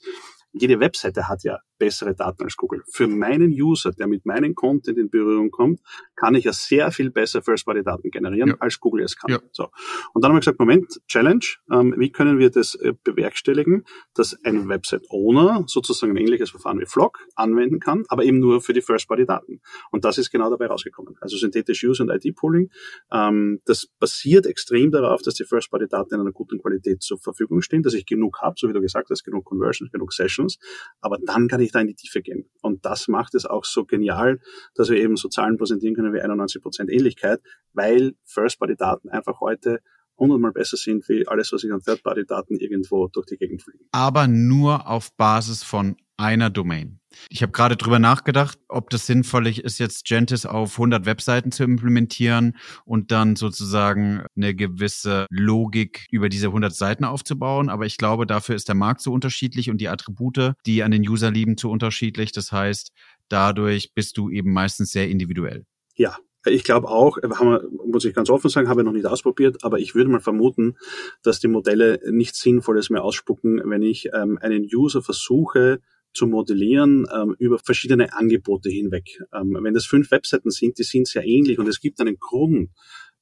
[0.53, 2.85] Jede Webseite hat ja bessere Daten als Google.
[2.93, 5.81] Für meinen User, der mit meinem Content in Berührung kommt,
[6.15, 8.57] kann ich ja sehr viel besser First-Party-Daten generieren, ja.
[8.61, 9.33] als Google es kann.
[9.33, 9.41] Ja.
[9.51, 9.71] So.
[10.13, 14.39] Und dann haben wir gesagt, Moment, Challenge, ähm, wie können wir das äh, bewerkstelligen, dass
[14.45, 18.83] ein Website-Owner sozusagen ein ähnliches Verfahren wie Flock anwenden kann, aber eben nur für die
[18.83, 19.61] First-Party-Daten.
[19.91, 21.17] Und das ist genau dabei rausgekommen.
[21.21, 22.71] Also synthetische Use und ID-Pooling,
[23.11, 27.83] ähm, das basiert extrem darauf, dass die First-Party-Daten in einer guten Qualität zur Verfügung stehen,
[27.83, 30.59] dass ich genug habe, so wie du gesagt hast, genug Conversions, genug Sessions,
[31.01, 32.51] aber dann kann ich da in die Tiefe gehen.
[32.63, 34.41] Und das macht es auch so genial,
[34.75, 37.41] dass wir eben so Zahlen präsentieren können wie 91% Ähnlichkeit,
[37.73, 39.81] weil First-Party-Daten einfach heute
[40.19, 43.87] hundertmal besser sind wie alles, was ich an Third-Party-Daten irgendwo durch die Gegend fliegen.
[43.93, 47.01] Aber nur auf Basis von einer Domain.
[47.29, 51.65] Ich habe gerade drüber nachgedacht, ob das sinnvoll ist, jetzt Gentis auf 100 Webseiten zu
[51.65, 57.69] implementieren und dann sozusagen eine gewisse Logik über diese 100 Seiten aufzubauen.
[57.69, 61.09] Aber ich glaube, dafür ist der Markt so unterschiedlich und die Attribute, die an den
[61.09, 62.33] User lieben, zu unterschiedlich.
[62.33, 62.93] Das heißt,
[63.29, 65.65] dadurch bist du eben meistens sehr individuell.
[65.97, 69.07] Ja, ich glaube auch, haben wir, muss ich ganz offen sagen, habe ich noch nicht
[69.07, 70.77] ausprobiert, aber ich würde mal vermuten,
[71.23, 75.81] dass die Modelle nichts Sinnvolles mehr ausspucken, wenn ich ähm, einen User versuche
[76.13, 79.21] zu modellieren ähm, über verschiedene Angebote hinweg.
[79.33, 82.71] Ähm, wenn das fünf Webseiten sind, die sind sehr ähnlich und es gibt einen Grund,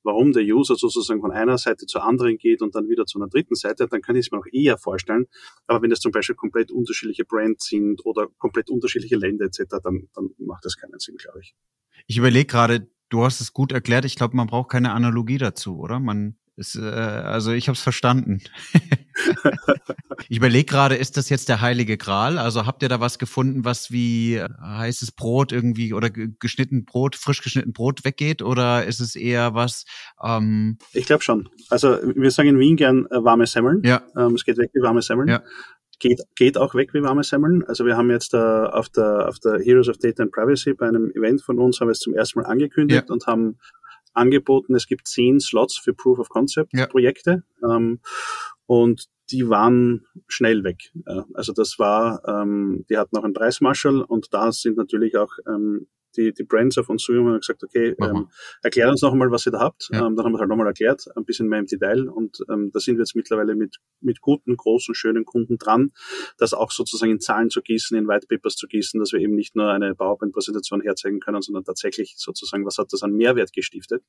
[0.03, 3.29] warum der User sozusagen von einer Seite zur anderen geht und dann wieder zu einer
[3.29, 5.27] dritten Seite, dann kann ich es mir auch eher vorstellen.
[5.67, 10.09] Aber wenn das zum Beispiel komplett unterschiedliche Brands sind oder komplett unterschiedliche Länder etc., dann,
[10.15, 11.55] dann macht das keinen Sinn, glaube ich.
[12.07, 14.05] Ich überlege gerade, du hast es gut erklärt.
[14.05, 16.01] Ich glaube, man braucht keine Analogie dazu, oder?
[16.01, 18.43] Man ist, äh, also ich habe es verstanden.
[20.29, 22.39] ich überlege gerade, ist das jetzt der heilige Gral?
[22.39, 27.17] Also habt ihr da was gefunden, was wie äh, heißes Brot irgendwie oder geschnitten Brot,
[27.17, 28.43] frisch geschnitten Brot weggeht?
[28.43, 29.85] Oder ist es eher was?
[30.23, 31.49] Ähm ich glaube schon.
[31.71, 33.83] Also wir sagen in Wien gern äh, warme Semmeln.
[33.85, 34.03] Ja.
[34.17, 35.29] Ähm, es geht weg wie warme Semmeln.
[35.29, 35.43] Ja
[35.99, 37.65] geht, geht auch weg wie warme Semmeln.
[37.65, 40.87] Also wir haben jetzt äh, auf, der, auf der Heroes of Data and Privacy bei
[40.87, 43.13] einem Event von uns haben wir es zum ersten Mal angekündigt ja.
[43.13, 43.59] und haben
[44.19, 47.45] angeboten, es gibt zehn Slots für Proof of Concept Projekte.
[47.63, 47.77] Ja.
[47.77, 48.01] Ähm,
[48.69, 50.93] und die waren schnell weg.
[51.35, 55.89] Also das war, ähm, die hatten auch einen Preismarschall und da sind natürlich auch ähm,
[56.17, 58.29] die, die Brands auf uns zugekommen und gesagt, okay, ähm,
[58.63, 59.89] erklärt uns noch einmal, was ihr da habt.
[59.93, 60.07] Ja.
[60.07, 62.71] Ähm, dann haben wir es halt nochmal erklärt, ein bisschen mehr im Detail und ähm,
[62.73, 65.93] da sind wir jetzt mittlerweile mit, mit guten, großen, schönen Kunden dran,
[66.37, 69.35] das auch sozusagen in Zahlen zu gießen, in White Papers zu gießen, dass wir eben
[69.35, 74.03] nicht nur eine PowerPoint-Präsentation herzeigen können, sondern tatsächlich sozusagen, was hat das an Mehrwert gestiftet.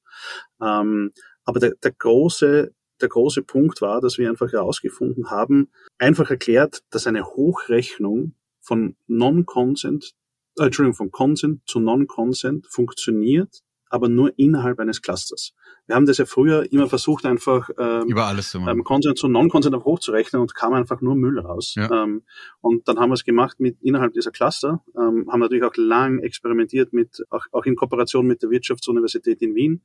[0.61, 1.11] Ähm,
[1.45, 6.83] aber der, der große der große Punkt war, dass wir einfach herausgefunden haben, einfach erklärt,
[6.89, 10.13] dass eine Hochrechnung von Non-Consent
[10.59, 15.53] äh, Entschuldigung, von Consent zu Non-Consent funktioniert, aber nur innerhalb eines Clusters.
[15.87, 18.77] Wir haben das ja früher immer versucht, einfach ähm, über alles zu machen.
[18.77, 21.73] Ähm, Consent zu Non-Consent hochzurechnen und kam einfach nur Müll raus.
[21.75, 22.03] Ja.
[22.03, 22.23] Ähm,
[22.61, 26.19] und dann haben wir es gemacht mit innerhalb dieser Cluster, ähm, haben natürlich auch lang
[26.19, 29.81] experimentiert mit, auch, auch in Kooperation mit der Wirtschaftsuniversität in Wien.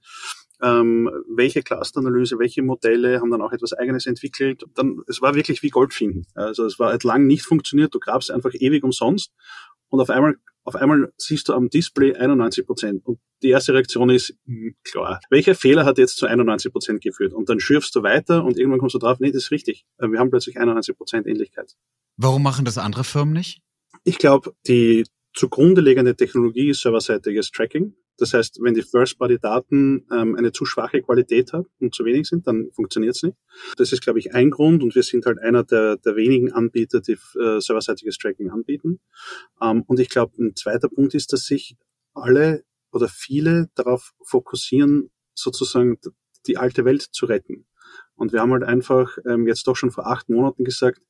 [0.62, 4.64] Ähm, welche Clusteranalyse, welche Modelle, haben dann auch etwas Eigenes entwickelt.
[4.74, 6.26] Dann, es war wirklich wie Gold finden.
[6.34, 9.32] Also es war halt lang nicht funktioniert, du grabst einfach ewig umsonst
[9.88, 13.06] und auf einmal auf einmal siehst du am Display 91 Prozent.
[13.06, 17.02] Und die erste Reaktion ist, mh, hm, klar, welcher Fehler hat jetzt zu 91 Prozent
[17.02, 17.32] geführt?
[17.32, 19.84] Und dann schürfst du weiter und irgendwann kommst du drauf, nee, das ist richtig.
[19.98, 21.76] Äh, wir haben plötzlich 91 Prozent Ähnlichkeit.
[22.16, 23.60] Warum machen das andere Firmen nicht?
[24.04, 27.94] Ich glaube, die zugrunde liegende Technologie ist serverseitiges Tracking.
[28.16, 32.46] Das heißt, wenn die First-Party-Daten ähm, eine zu schwache Qualität haben und zu wenig sind,
[32.46, 33.36] dann funktioniert es nicht.
[33.76, 37.00] Das ist, glaube ich, ein Grund und wir sind halt einer der, der wenigen Anbieter,
[37.00, 39.00] die äh, serverseitiges Tracking anbieten.
[39.60, 41.76] Ähm, und ich glaube, ein zweiter Punkt ist, dass sich
[42.12, 45.98] alle oder viele darauf fokussieren, sozusagen
[46.46, 47.66] die alte Welt zu retten.
[48.14, 51.00] Und wir haben halt einfach ähm, jetzt doch schon vor acht Monaten gesagt,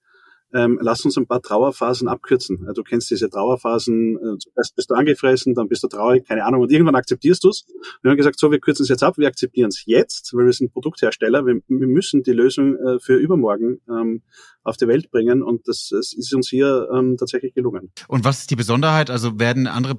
[0.54, 2.66] ähm, lass uns ein paar Trauerphasen abkürzen.
[2.74, 6.62] Du kennst diese Trauerphasen, äh, zuerst bist du angefressen, dann bist du traurig, keine Ahnung,
[6.62, 7.66] und irgendwann akzeptierst du es.
[8.02, 10.52] Wir haben gesagt, so, wir kürzen es jetzt ab, wir akzeptieren es jetzt, weil wir
[10.52, 14.22] sind Produkthersteller, wir, wir müssen die Lösung äh, für übermorgen ähm,
[14.62, 17.92] auf die Welt bringen und das, das ist uns hier ähm, tatsächlich gelungen.
[18.08, 19.10] Und was ist die Besonderheit?
[19.10, 19.96] Also werden andere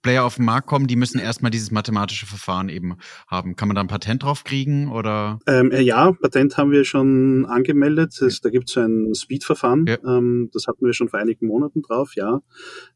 [0.00, 2.96] Player auf den Markt kommen, die müssen erstmal dieses mathematische Verfahren eben
[3.28, 3.56] haben.
[3.56, 5.38] Kann man da ein Patent drauf kriegen oder?
[5.46, 8.16] Ähm, äh, ja, Patent haben wir schon angemeldet.
[8.20, 9.86] Das, da gibt es ein Speed-Verfahren.
[9.86, 9.98] Ja.
[10.04, 12.40] Ähm, das hatten wir schon vor einigen Monaten drauf, ja.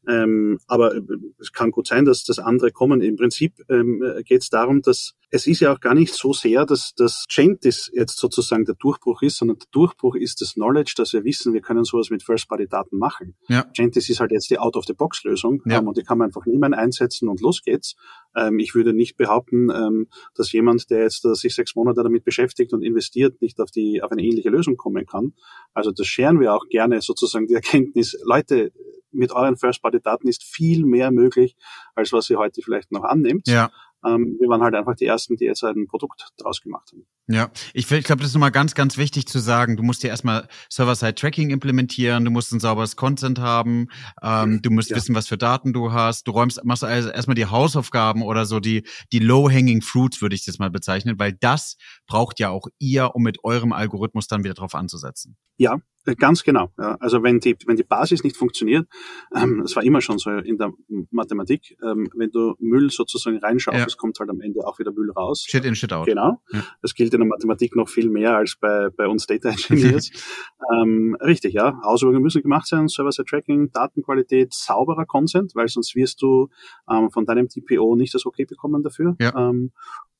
[0.07, 1.01] Ähm, aber äh,
[1.39, 3.01] es kann gut sein, dass das andere kommen.
[3.01, 6.65] Im Prinzip ähm, geht es darum, dass es ist ja auch gar nicht so sehr,
[6.65, 11.11] dass das Gentis jetzt sozusagen der Durchbruch ist, sondern der Durchbruch ist das Knowledge, dass
[11.11, 13.35] wir wissen, wir können sowas mit First-Party-Daten machen.
[13.49, 13.65] Ja.
[13.73, 15.79] Gentis ist halt jetzt die Out-of-the-Box-Lösung ja.
[15.79, 17.95] ähm, und die kann man einfach nehmen, einsetzen und los geht's.
[18.35, 22.23] Ähm, ich würde nicht behaupten, ähm, dass jemand, der jetzt äh, sich sechs Monate damit
[22.23, 25.33] beschäftigt und investiert, nicht auf die auf eine ähnliche Lösung kommen kann.
[25.73, 28.71] Also das scheren wir auch gerne sozusagen die Erkenntnis, Leute,
[29.11, 31.55] mit euren First-Party-Daten ist viel mehr möglich,
[31.95, 33.47] als was ihr heute vielleicht noch annimmt.
[33.47, 33.71] Ja
[34.05, 37.05] ähm, wir waren halt einfach die Ersten, die jetzt ein Produkt draus gemacht haben.
[37.27, 39.75] Ja, ich, ich glaube, das ist nochmal ganz, ganz wichtig zu sagen.
[39.75, 43.87] Du musst ja erstmal Server-Side-Tracking implementieren, du musst ein sauberes Content haben,
[44.21, 44.95] ähm, du musst ja.
[44.95, 48.59] wissen, was für Daten du hast, du räumst, machst also erstmal die Hausaufgaben oder so
[48.59, 53.15] die, die low-hanging fruits, würde ich das mal bezeichnen, weil das braucht ja auch ihr,
[53.15, 55.35] um mit eurem Algorithmus dann wieder drauf anzusetzen.
[55.57, 55.79] Ja,
[56.15, 56.71] ganz genau.
[56.77, 56.95] Ja.
[56.99, 58.87] Also wenn die, wenn die Basis nicht funktioniert,
[59.35, 60.73] ähm, das war immer schon so in der
[61.11, 63.97] Mathematik, ähm, wenn du Müll sozusagen reinschaust, ja.
[63.97, 65.43] kommt halt am Ende auch wieder Müll raus.
[65.47, 66.05] Shit in, shit out.
[66.05, 66.41] Genau.
[66.51, 66.63] Ja.
[66.81, 70.11] Das gilt in der Mathematik noch viel mehr als bei, bei uns Data Engineers.
[70.73, 71.79] ähm, richtig, ja.
[71.83, 76.49] Auswirkungen müssen gemacht sein, Server-Side-Tracking, Datenqualität, sauberer Consent, weil sonst wirst du
[76.89, 79.15] ähm, von deinem TPO nicht das Okay bekommen dafür.
[79.19, 79.35] Ja.
[79.35, 79.71] Ähm,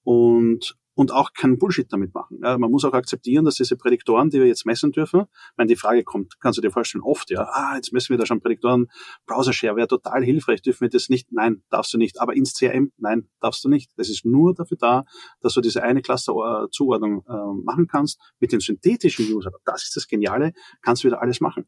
[0.07, 2.39] und und auch keinen Bullshit damit machen.
[2.41, 5.75] Ja, man muss auch akzeptieren, dass diese Prädiktoren, die wir jetzt messen dürfen, wenn die
[5.75, 8.87] Frage kommt, kannst du dir vorstellen, oft, ja, ah, jetzt messen wir da schon Prädiktoren,
[9.27, 11.31] Browser-Share wäre total hilfreich, dürfen wir das nicht?
[11.31, 12.19] Nein, darfst du nicht.
[12.19, 13.91] Aber ins CRM, nein, darfst du nicht.
[13.95, 15.05] Das ist nur dafür da,
[15.41, 18.19] dass du diese eine Cluster-Zuordnung äh, machen kannst.
[18.39, 21.67] Mit den synthetischen User, das ist das Geniale, kannst du wieder alles machen.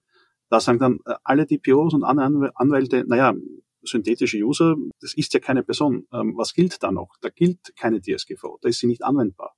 [0.49, 3.35] Da sagen dann äh, alle DPOs und andere Anwälte, naja,
[3.83, 6.07] synthetische User, das ist ja keine Person.
[6.13, 7.15] Ähm, was gilt da noch?
[7.21, 9.55] Da gilt keine DSGVO, da ist sie nicht anwendbar.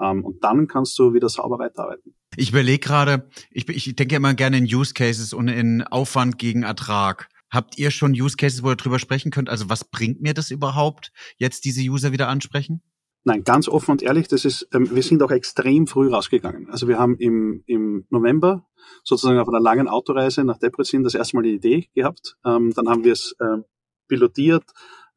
[0.00, 2.14] Ähm, und dann kannst du wieder sauber weiterarbeiten.
[2.36, 6.62] Ich überlege gerade, ich, ich denke immer gerne in Use Cases und in Aufwand gegen
[6.62, 7.28] Ertrag.
[7.50, 9.48] Habt ihr schon Use Cases, wo ihr drüber sprechen könnt?
[9.48, 12.82] Also was bringt mir das überhaupt, jetzt diese User wieder ansprechen?
[13.26, 16.70] Nein, ganz offen und ehrlich, das ist, ähm, wir sind auch extrem früh rausgegangen.
[16.70, 18.64] Also wir haben im, im November
[19.02, 22.36] sozusagen auf einer langen Autoreise nach Debrecen das erste Mal die Idee gehabt.
[22.46, 23.64] Ähm, dann haben wir es ähm,
[24.06, 24.62] pilotiert,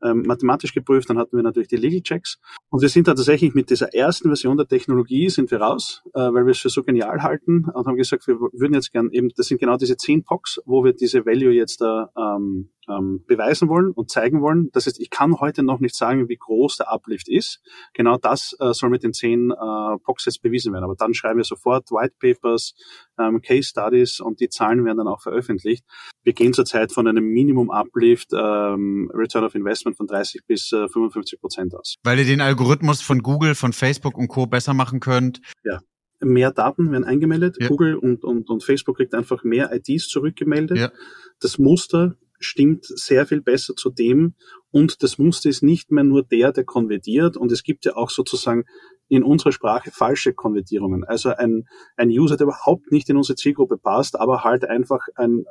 [0.01, 2.39] mathematisch geprüft, dann hatten wir natürlich die Legal Checks.
[2.69, 6.19] Und wir sind da tatsächlich mit dieser ersten Version der Technologie sind wir raus, äh,
[6.19, 9.27] weil wir es für so genial halten und haben gesagt, wir würden jetzt gern eben,
[9.35, 13.69] das sind genau diese zehn POCs, wo wir diese Value jetzt da ähm, ähm, beweisen
[13.69, 14.69] wollen und zeigen wollen.
[14.73, 17.61] Das heißt, ich kann heute noch nicht sagen, wie groß der Uplift ist.
[17.93, 20.83] Genau das äh, soll mit den zehn äh, jetzt bewiesen werden.
[20.83, 22.73] Aber dann schreiben wir sofort White Papers,
[23.17, 25.85] ähm, Case Studies und die Zahlen werden dann auch veröffentlicht.
[26.23, 30.87] Wir gehen zurzeit von einem Minimum Uplift ähm, Return of Investment von 30 bis äh,
[30.87, 31.95] 55 Prozent aus.
[32.03, 34.47] Weil ihr den Algorithmus von Google, von Facebook und Co.
[34.47, 35.41] besser machen könnt.
[35.63, 35.79] Ja
[36.21, 37.57] mehr Daten werden eingemeldet.
[37.59, 37.67] Ja.
[37.67, 40.77] Google und, und, und Facebook kriegt einfach mehr IDs zurückgemeldet.
[40.77, 40.91] Ja.
[41.39, 44.35] Das Muster stimmt sehr viel besser zu dem
[44.71, 48.09] und das Muster ist nicht mehr nur der, der konvertiert und es gibt ja auch
[48.09, 48.65] sozusagen
[49.09, 51.03] in unserer Sprache falsche Konvertierungen.
[51.03, 55.45] Also ein, ein User, der überhaupt nicht in unsere Zielgruppe passt, aber halt einfach ein,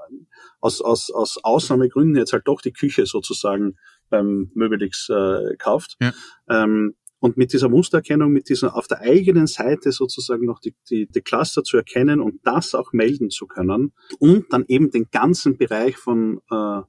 [0.60, 3.76] aus, aus, aus Ausnahmegründen jetzt halt doch die Küche sozusagen
[4.08, 5.96] beim Möbelix äh, kauft.
[6.00, 6.12] Ja.
[6.48, 11.06] Ähm, und mit dieser Mustererkennung, mit dieser auf der eigenen Seite sozusagen noch die, die,
[11.06, 15.56] die Cluster zu erkennen und das auch melden zu können und dann eben den ganzen
[15.56, 16.82] Bereich von äh,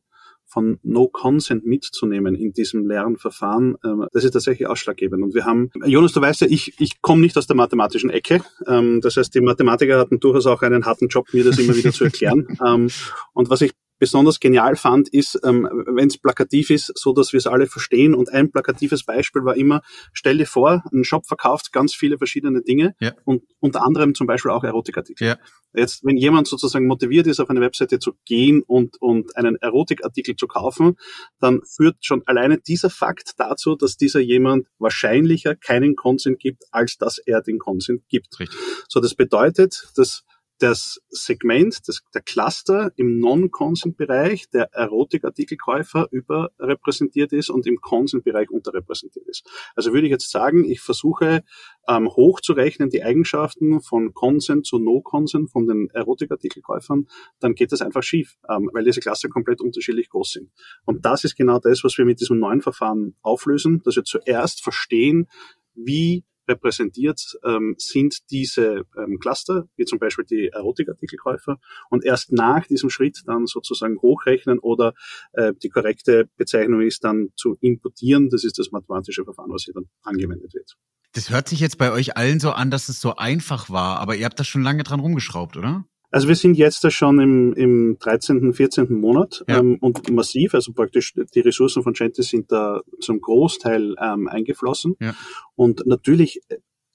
[0.50, 5.24] von No Consent mitzunehmen in diesem Lernverfahren, ähm, das ist tatsächlich ausschlaggebend.
[5.24, 8.42] Und wir haben, Jonas, du weißt ja, ich, ich komme nicht aus der mathematischen Ecke.
[8.66, 11.92] Ähm, das heißt, die Mathematiker hatten durchaus auch einen harten Job, mir das immer wieder
[11.92, 12.48] zu erklären.
[12.66, 12.90] Ähm,
[13.34, 17.38] und was ich besonders genial fand, ist, ähm, wenn es plakativ ist, so dass wir
[17.38, 18.16] es alle verstehen.
[18.16, 19.82] Und ein plakatives Beispiel war immer,
[20.14, 23.14] stell dir vor, ein Shop verkauft ganz viele verschiedene Dinge ja.
[23.26, 25.28] und unter anderem zum Beispiel auch Erotikartikel.
[25.28, 25.38] Ja.
[25.74, 30.36] Jetzt, wenn jemand sozusagen motiviert ist, auf eine Webseite zu gehen und, und einen Erotikartikel
[30.36, 30.96] zu kaufen,
[31.40, 36.98] dann führt schon alleine dieser Fakt dazu, dass dieser jemand wahrscheinlicher keinen Consent gibt, als
[36.98, 38.40] dass er den Consent gibt.
[38.40, 38.60] Richtig.
[38.88, 40.24] So, das bedeutet, dass
[40.60, 49.28] das Segment, das, der Cluster im Non-Consent-Bereich der Erotikartikelkäufer überrepräsentiert ist und im Consent-Bereich unterrepräsentiert
[49.28, 49.46] ist.
[49.76, 51.44] Also würde ich jetzt sagen, ich versuche
[51.88, 57.08] ähm, hochzurechnen die Eigenschaften von Consent zu No-Consent von den Erotikartikelkäufern,
[57.40, 60.52] dann geht das einfach schief, ähm, weil diese Cluster komplett unterschiedlich groß sind.
[60.86, 64.62] Und das ist genau das, was wir mit diesem neuen Verfahren auflösen, dass wir zuerst
[64.62, 65.28] verstehen,
[65.74, 71.58] wie repräsentiert ähm, sind diese ähm, Cluster, wie zum Beispiel die Erotikartikelkäufer,
[71.90, 74.94] und erst nach diesem Schritt dann sozusagen hochrechnen oder
[75.34, 78.30] äh, die korrekte Bezeichnung ist dann zu importieren.
[78.30, 80.76] Das ist das mathematische Verfahren, was hier dann angewendet wird.
[81.14, 84.16] Das hört sich jetzt bei euch allen so an, dass es so einfach war, aber
[84.16, 85.86] ihr habt da schon lange dran rumgeschraubt, oder?
[86.12, 89.00] Also wir sind jetzt da schon im, im 13., 14.
[89.00, 89.60] Monat ja.
[89.60, 94.96] ähm, und massiv, also praktisch die Ressourcen von Gentis sind da zum Großteil ähm, eingeflossen.
[95.00, 95.16] Ja.
[95.56, 96.42] Und natürlich,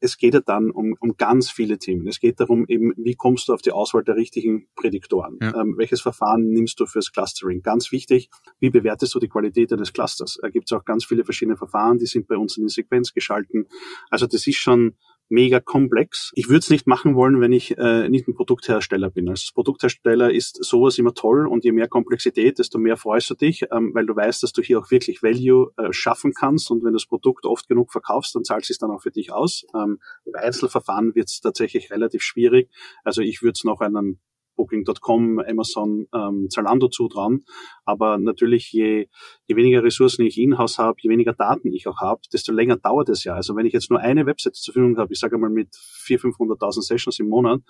[0.00, 2.08] es geht ja dann um, um ganz viele Themen.
[2.08, 5.38] Es geht darum eben, wie kommst du auf die Auswahl der richtigen Prädiktoren?
[5.40, 5.60] Ja.
[5.60, 7.62] Ähm, welches Verfahren nimmst du fürs Clustering?
[7.62, 10.38] Ganz wichtig, wie bewertest du die Qualität eines Clusters?
[10.42, 13.12] Da gibt es auch ganz viele verschiedene Verfahren, die sind bei uns in die Sequenz
[13.12, 13.68] geschalten.
[14.10, 14.96] Also das ist schon
[15.28, 16.30] mega komplex.
[16.34, 19.28] Ich würde es nicht machen wollen, wenn ich äh, nicht ein Produkthersteller bin.
[19.28, 23.64] Als Produkthersteller ist sowas immer toll und je mehr Komplexität, desto mehr freust du dich,
[23.72, 26.92] ähm, weil du weißt, dass du hier auch wirklich Value äh, schaffen kannst und wenn
[26.92, 29.64] du das Produkt oft genug verkaufst, dann zahlt es sich dann auch für dich aus.
[29.74, 32.70] Ähm, Im Einzelverfahren wird es tatsächlich relativ schwierig.
[33.02, 34.20] Also ich würde es noch einen
[34.56, 37.44] Booking.com, Amazon, ähm, Zalando zutrauen.
[37.84, 39.08] Aber natürlich, je,
[39.46, 43.08] je weniger Ressourcen ich in-house habe, je weniger Daten ich auch habe, desto länger dauert
[43.08, 43.34] es ja.
[43.34, 46.36] Also wenn ich jetzt nur eine Webseite zur Verfügung habe, ich sage einmal mit 400.000,
[46.36, 47.60] 500.000 Sessions im Monat,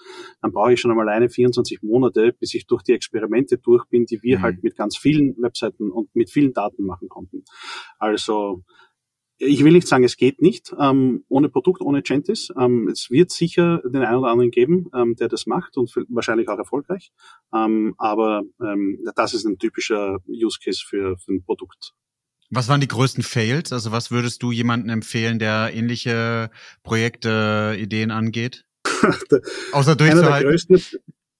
[0.40, 4.04] dann brauche ich schon einmal eine 24 Monate, bis ich durch die Experimente durch bin,
[4.04, 4.42] die wir mhm.
[4.42, 7.44] halt mit ganz vielen Webseiten und mit vielen Daten machen konnten.
[7.98, 8.62] Also
[9.38, 12.48] ich will nicht sagen, es geht nicht ähm, ohne Produkt, ohne Gentis.
[12.58, 16.48] Ähm, es wird sicher den einen oder anderen geben, ähm, der das macht und wahrscheinlich
[16.48, 17.12] auch erfolgreich.
[17.54, 21.94] Ähm, aber ähm, das ist ein typischer Use Case für, für ein Produkt.
[22.50, 23.72] Was waren die größten Fails?
[23.72, 26.50] Also was würdest du jemandem empfehlen, der ähnliche
[26.82, 28.64] Projekte, Ideen angeht?
[29.72, 30.28] Außer durchzuhalten.
[30.28, 30.80] Einer der größten,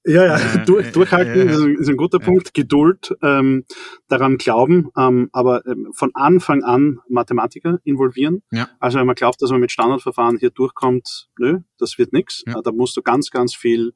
[0.05, 2.55] ja, ja, äh, durch, durchhalten äh, ist ein guter Punkt.
[2.55, 3.65] Geduld, ähm,
[4.09, 8.43] daran glauben, ähm, aber ähm, von Anfang an Mathematiker involvieren.
[8.51, 8.69] Ja.
[8.81, 12.43] Also wenn man glaubt, dass man mit Standardverfahren hier durchkommt, nö, das wird nichts.
[12.47, 12.61] Ja.
[12.63, 13.93] Da musst du ganz, ganz viel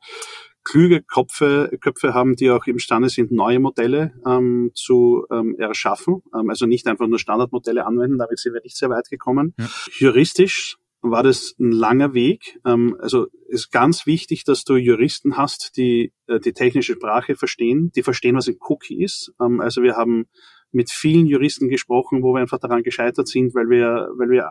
[0.64, 6.22] klüge Köpfe, Köpfe haben, die auch imstande sind, neue Modelle ähm, zu ähm, erschaffen.
[6.34, 9.54] Ähm, also nicht einfach nur Standardmodelle anwenden, damit sind wir nicht sehr weit gekommen.
[9.58, 9.68] Ja.
[9.98, 12.58] Juristisch war das ein langer Weg.
[12.66, 17.90] Ähm, also ist ganz wichtig, dass du Juristen hast, die äh, die technische Sprache verstehen,
[17.94, 19.32] die verstehen, was ein Cookie ist.
[19.40, 20.26] Ähm, also wir haben
[20.70, 24.50] mit vielen Juristen gesprochen, wo wir einfach daran gescheitert sind, weil wir, weil wir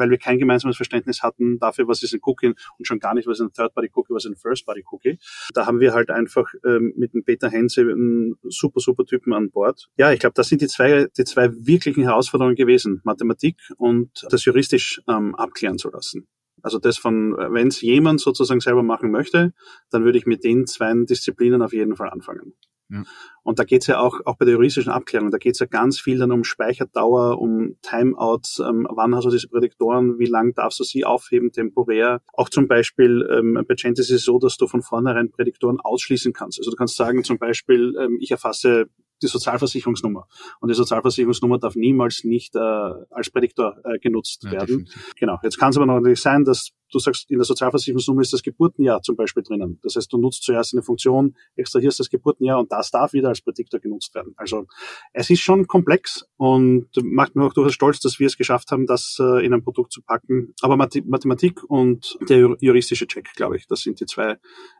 [0.00, 3.28] weil wir kein gemeinsames Verständnis hatten dafür, was ist ein Cookie und schon gar nicht,
[3.28, 5.18] was ist ein Third-Party-Cookie, was ist ein First-Party-Cookie.
[5.54, 9.50] Da haben wir halt einfach ähm, mit dem Peter Hense einen super, super Typen an
[9.50, 9.88] Bord.
[9.96, 14.44] Ja, ich glaube, das sind die zwei, die zwei wirklichen Herausforderungen gewesen, Mathematik und das
[14.44, 16.26] juristisch ähm, abklären zu lassen.
[16.62, 19.52] Also das von, wenn es jemand sozusagen selber machen möchte,
[19.90, 22.54] dann würde ich mit den zwei Disziplinen auf jeden Fall anfangen.
[22.90, 23.04] Ja.
[23.42, 26.18] Und da geht's ja auch, auch bei der juristischen Abklärung, da geht's ja ganz viel
[26.18, 30.84] dann um Speicherdauer, um Timeouts, ähm, wann hast du diese Prädiktoren, wie lang darfst du
[30.84, 32.20] sie aufheben, temporär.
[32.32, 36.32] Auch zum Beispiel ähm, bei Gentis ist es so, dass du von vornherein Prädiktoren ausschließen
[36.32, 36.58] kannst.
[36.58, 38.86] Also du kannst sagen zum Beispiel, ähm, ich erfasse
[39.22, 40.26] die Sozialversicherungsnummer.
[40.60, 44.66] Und die Sozialversicherungsnummer darf niemals nicht äh, als Prädiktor äh, genutzt ja, werden.
[44.66, 45.14] Definitiv.
[45.18, 45.38] Genau.
[45.42, 49.02] Jetzt kann es aber natürlich sein, dass du sagst, in der Sozialversicherungsnummer ist das Geburtenjahr
[49.02, 49.78] zum Beispiel drinnen.
[49.82, 53.40] Das heißt, du nutzt zuerst eine Funktion, extrahierst das Geburtenjahr und das darf wieder als
[53.40, 54.34] Prädiktor genutzt werden.
[54.36, 54.66] Also
[55.12, 58.86] es ist schon komplex und macht mir auch durchaus stolz, dass wir es geschafft haben,
[58.86, 60.54] das äh, in ein Produkt zu packen.
[60.60, 64.36] Aber Mathematik und der juristische Check, glaube ich, das sind die zwei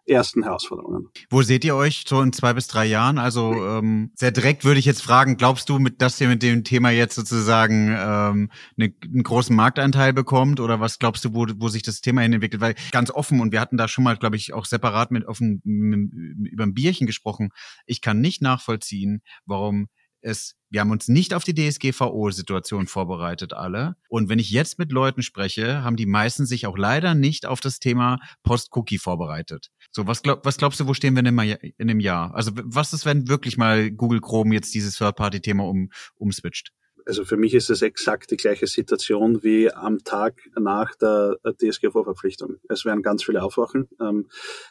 [0.06, 1.08] ersten Herausforderungen.
[1.28, 3.18] Wo seht ihr euch so in zwei bis drei Jahren?
[3.18, 6.90] Also ähm, sehr direkt würde ich jetzt fragen, glaubst du, dass ihr mit dem Thema
[6.90, 10.60] jetzt sozusagen ähm, eine, einen großen Marktanteil bekommt?
[10.60, 12.60] Oder was glaubst du, wo, wo sich das Thema hin entwickelt?
[12.60, 15.40] Weil ganz offen, und wir hatten da schon mal, glaube ich, auch separat mit auf
[15.40, 17.50] ein, über ein Bierchen gesprochen,
[17.86, 19.88] ich kann nicht nachvollziehen, warum
[20.22, 23.96] es, wir haben uns nicht auf die DSGVO-Situation vorbereitet, alle.
[24.08, 27.60] Und wenn ich jetzt mit Leuten spreche, haben die meisten sich auch leider nicht auf
[27.60, 29.70] das Thema Post-Cookie vorbereitet.
[29.90, 31.38] So, was, glaub, was glaubst du, wo stehen wir in
[31.78, 32.34] einem Jahr?
[32.34, 36.72] Also, was ist, wenn wirklich mal Google Chrome jetzt dieses Third-Party-Thema um, umswitcht?
[37.06, 42.56] Also für mich ist es exakt die gleiche Situation wie am Tag nach der DSGVO-Verpflichtung.
[42.68, 43.88] Es werden ganz viele aufwachen.
[44.00, 44.28] Ähm,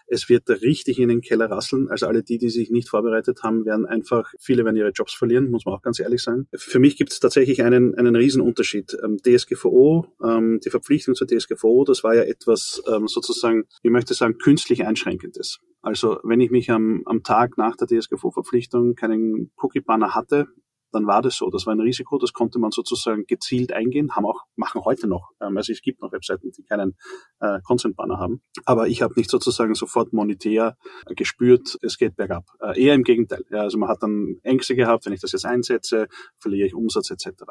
[0.08, 1.90] es wird richtig in den Keller rasseln.
[1.90, 5.50] Also alle die, die sich nicht vorbereitet haben, werden einfach, viele werden ihre Jobs verlieren,
[5.50, 6.48] muss man auch ganz ehrlich sagen.
[6.54, 8.98] Für mich gibt es tatsächlich einen, einen Riesenunterschied.
[9.04, 14.38] Ähm, DSGVO, ähm, die Verpflichtung zur DSGVO, das war ja etwas sozusagen, ich möchte sagen,
[14.38, 15.60] künstlich einschränkendes.
[15.82, 20.48] Also wenn ich mich am, am Tag nach der DSGVO-Verpflichtung keinen Cookie-Banner hatte,
[20.92, 21.50] dann war das so.
[21.50, 25.32] Das war ein Risiko, das konnte man sozusagen gezielt eingehen, haben auch, machen heute noch.
[25.42, 26.98] Ähm, also es gibt noch Webseiten, die keinen
[27.40, 28.42] äh, Consent-Banner haben.
[28.66, 30.78] Aber ich habe nicht sozusagen sofort monetär
[31.16, 32.46] gespürt, es geht bergab.
[32.60, 33.44] Äh, eher im Gegenteil.
[33.50, 36.08] Ja, also man hat dann Ängste gehabt, wenn ich das jetzt einsetze,
[36.40, 37.44] verliere ich Umsatz etc.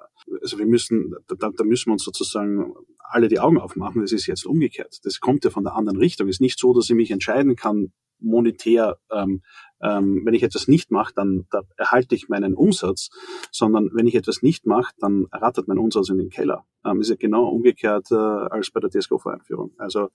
[0.43, 4.03] Also wir müssen, da, da müssen wir uns sozusagen alle die Augen aufmachen.
[4.03, 4.99] Das ist jetzt umgekehrt.
[5.05, 6.29] Das kommt ja von der anderen Richtung.
[6.29, 9.43] Es ist nicht so, dass ich mich entscheiden kann, monetär, ähm,
[9.83, 13.11] ähm, wenn ich etwas nicht mache, dann da erhalte ich meinen Umsatz,
[13.51, 16.65] sondern wenn ich etwas nicht mache, dann rattert mein Umsatz in den Keller.
[16.85, 19.73] Ähm, ist ja genau umgekehrt äh, als bei der DSGVO-Einführung.
[19.79, 20.09] Also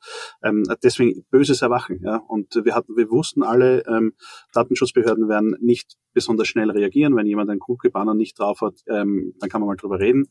[0.43, 2.01] ähm, deswegen böses Erwachen.
[2.03, 2.17] Ja?
[2.27, 4.13] Und wir hatten, wir wussten alle, ähm,
[4.53, 9.49] Datenschutzbehörden werden nicht besonders schnell reagieren, wenn jemand einen Cookie-Banner nicht drauf hat, ähm, dann
[9.49, 10.27] kann man mal drüber reden.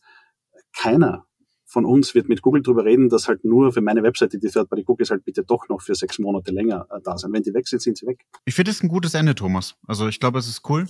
[0.74, 1.26] Keiner
[1.72, 5.10] von uns wird mit Google drüber reden, dass halt nur für meine Webseite die Third-Party-Cookies
[5.10, 7.32] halt bitte doch noch für sechs Monate länger äh, da sind.
[7.32, 8.20] Wenn die weg sind, sind sie weg.
[8.44, 9.74] Ich finde es ein gutes Ende, Thomas.
[9.86, 10.86] Also ich glaube, es ist cool.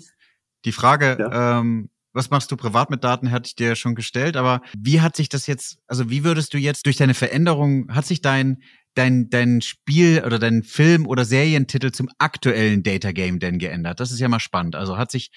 [0.64, 1.60] Die Frage, ja.
[1.60, 5.00] ähm, was machst du privat mit Daten, hatte ich dir ja schon gestellt, aber wie
[5.00, 8.58] hat sich das jetzt, also wie würdest du jetzt durch deine Veränderung, hat sich dein,
[8.94, 14.00] dein, dein Spiel oder dein Film oder Serientitel zum aktuellen Data Game denn geändert?
[14.00, 14.74] Das ist ja mal spannend.
[14.74, 15.30] Also hat sich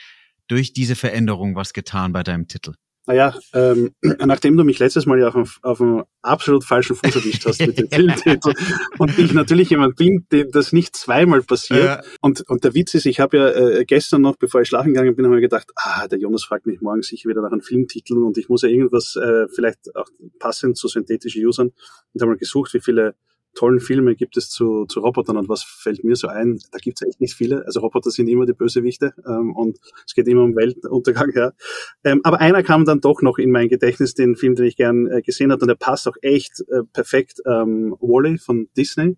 [0.47, 2.73] durch diese Veränderung was getan bei deinem Titel?
[3.07, 3.93] Naja, ähm,
[4.25, 7.59] nachdem du mich letztes Mal ja auf, einem, auf einem absolut falschen Fuß erwischt hast
[7.65, 8.53] mit dem Filmtitel
[8.97, 11.83] und ich natürlich jemand bin, dem das nicht zweimal passiert.
[11.83, 12.01] Ja.
[12.21, 15.15] Und, und der Witz ist, ich habe ja äh, gestern noch, bevor ich schlafen gegangen
[15.15, 18.17] bin, habe ich gedacht, ah, der Jonas fragt mich morgen sicher wieder nach einem Filmtitel
[18.17, 21.71] und ich muss ja irgendwas äh, vielleicht auch passend zu synthetischen Usern
[22.13, 23.15] und habe mal gesucht, wie viele
[23.55, 26.59] tollen Filme gibt es zu, zu Robotern und was fällt mir so ein?
[26.71, 27.65] Da gibt es echt nicht viele.
[27.65, 31.31] Also Roboter sind immer die Bösewichte ähm, und es geht immer um Weltuntergang.
[31.33, 31.51] Ja.
[32.03, 35.07] Ähm, aber einer kam dann doch noch in mein Gedächtnis, den Film, den ich gern
[35.07, 37.41] äh, gesehen habe und der passt auch echt äh, perfekt.
[37.45, 39.17] Ähm, Wally von Disney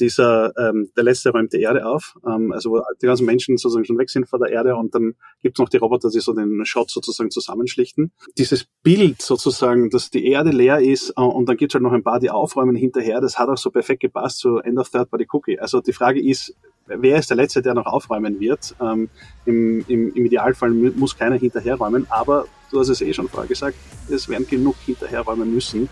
[0.00, 3.84] dieser, ähm, der letzte räumt die Erde auf, ähm, also wo die ganzen Menschen sozusagen
[3.84, 6.64] schon weg sind vor der Erde und dann gibt's noch die Roboter, die so den
[6.64, 8.12] Shot sozusagen zusammenschlichten.
[8.38, 12.02] Dieses Bild sozusagen, dass die Erde leer ist äh, und dann gibt's halt noch ein
[12.02, 15.26] paar, die aufräumen hinterher, das hat auch so perfekt gepasst zu End of Third Party
[15.32, 15.58] Cookie.
[15.58, 16.54] Also die Frage ist,
[16.86, 18.74] wer ist der Letzte, der noch aufräumen wird?
[18.80, 19.08] Ähm,
[19.44, 23.76] im, im, Im Idealfall muss keiner hinterherräumen, aber du hast es eh schon vorher gesagt,
[24.08, 25.88] es werden genug hinterherräumen müssen.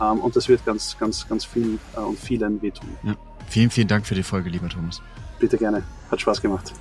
[0.00, 2.88] Ähm, und das wird ganz, ganz, ganz viel uh, und vielen wehtun.
[3.02, 3.16] Ja.
[3.48, 5.00] Vielen, vielen Dank für die Folge, lieber Thomas.
[5.38, 5.82] Bitte gerne.
[6.10, 6.72] Hat Spaß gemacht.